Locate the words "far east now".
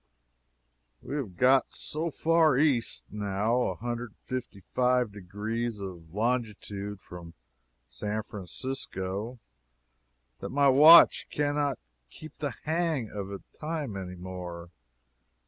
2.09-3.61